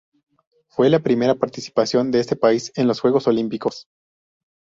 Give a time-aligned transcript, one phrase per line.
[0.67, 3.87] Fue la primera participación de este país en los Juegos Olímpicos.